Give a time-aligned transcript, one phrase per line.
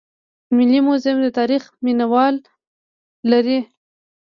[0.55, 2.35] ملي موزیم د تاریخ مینه وال
[3.31, 3.59] لري